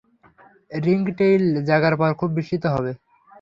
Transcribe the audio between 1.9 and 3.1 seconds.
পর খুব বিস্মিত হবে।